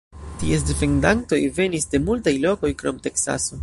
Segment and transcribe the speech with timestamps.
[0.43, 3.59] Ties defendantoj venis de multaj lokoj krom Teksaso.